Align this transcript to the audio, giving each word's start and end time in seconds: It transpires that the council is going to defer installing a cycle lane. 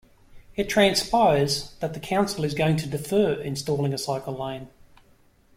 It 0.55 0.67
transpires 0.67 1.75
that 1.79 1.93
the 1.93 1.99
council 1.99 2.43
is 2.43 2.55
going 2.55 2.75
to 2.77 2.89
defer 2.89 3.33
installing 3.35 3.93
a 3.93 3.99
cycle 3.99 4.33
lane. 4.35 4.67